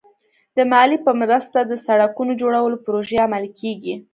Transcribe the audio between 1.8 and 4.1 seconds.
سړکونو جوړولو پروژې عملي کېږي.